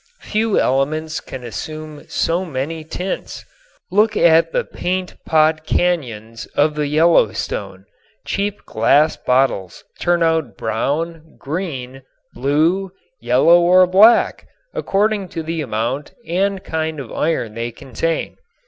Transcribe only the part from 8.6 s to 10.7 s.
glass bottles turn out